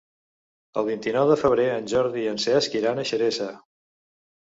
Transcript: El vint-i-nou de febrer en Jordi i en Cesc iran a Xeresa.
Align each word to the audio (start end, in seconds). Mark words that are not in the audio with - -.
El 0.81 0.87
vint-i-nou 0.87 1.27
de 1.33 1.37
febrer 1.43 1.69
en 1.75 1.91
Jordi 1.93 2.25
i 2.25 2.35
en 2.35 2.43
Cesc 2.49 2.81
iran 2.83 2.99
a 2.99 3.09
Xeresa. 3.15 3.55